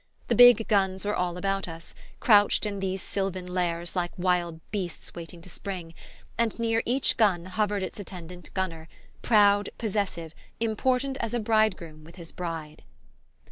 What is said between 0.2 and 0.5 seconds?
The